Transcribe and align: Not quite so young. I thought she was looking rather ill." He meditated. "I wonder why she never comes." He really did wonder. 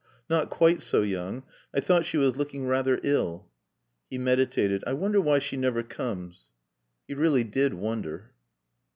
Not 0.27 0.49
quite 0.49 0.81
so 0.81 1.03
young. 1.03 1.43
I 1.75 1.79
thought 1.79 2.07
she 2.07 2.17
was 2.17 2.35
looking 2.35 2.65
rather 2.65 2.99
ill." 3.03 3.51
He 4.09 4.17
meditated. 4.17 4.83
"I 4.87 4.93
wonder 4.93 5.21
why 5.21 5.37
she 5.37 5.57
never 5.57 5.83
comes." 5.83 6.49
He 7.07 7.13
really 7.13 7.43
did 7.43 7.75
wonder. 7.75 8.31